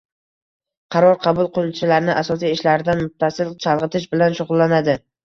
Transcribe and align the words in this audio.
qaror 0.95 1.17
qabul 1.25 1.49
qiluvchilarni 1.57 2.15
asosiy 2.21 2.55
ishlardan 2.57 3.03
muttasil 3.05 3.53
chalg‘itish 3.67 4.09
bilan 4.15 4.39
shug‘ullanadi. 4.41 4.97